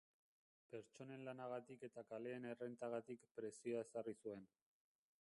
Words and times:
Pertsonen 0.75 1.25
lanagatik 1.27 1.87
eta 1.89 2.05
kaleen 2.13 2.49
errentagatik 2.55 3.31
prezioa 3.39 3.89
ezarri 3.89 4.19
zuen. 4.25 4.47